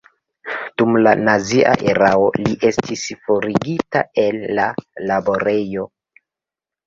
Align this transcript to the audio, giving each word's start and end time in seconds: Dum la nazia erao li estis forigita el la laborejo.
Dum 0.81 0.95
la 1.01 1.11
nazia 1.27 1.73
erao 1.91 2.23
li 2.45 2.55
estis 2.69 3.03
forigita 3.27 4.01
el 4.23 4.39
la 4.61 4.65
laborejo. 5.11 5.85